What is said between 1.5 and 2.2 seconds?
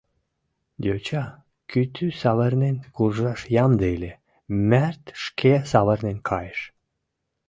кӱтӱ